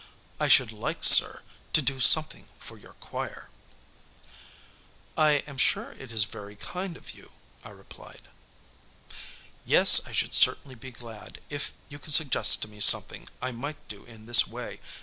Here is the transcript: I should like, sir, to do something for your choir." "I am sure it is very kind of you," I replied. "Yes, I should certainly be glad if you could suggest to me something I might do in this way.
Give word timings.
I 0.39 0.47
should 0.47 0.71
like, 0.71 1.03
sir, 1.03 1.43
to 1.73 1.81
do 1.83 1.99
something 1.99 2.47
for 2.57 2.75
your 2.79 2.93
choir." 2.93 3.51
"I 5.15 5.43
am 5.45 5.59
sure 5.59 5.91
it 5.91 6.11
is 6.11 6.23
very 6.23 6.55
kind 6.55 6.97
of 6.97 7.11
you," 7.11 7.33
I 7.63 7.69
replied. 7.69 8.23
"Yes, 9.63 10.01
I 10.07 10.11
should 10.11 10.33
certainly 10.33 10.73
be 10.73 10.89
glad 10.89 11.39
if 11.51 11.71
you 11.87 11.99
could 11.99 12.13
suggest 12.15 12.63
to 12.63 12.67
me 12.67 12.79
something 12.79 13.27
I 13.43 13.51
might 13.51 13.87
do 13.87 14.03
in 14.05 14.25
this 14.25 14.47
way. 14.47 14.79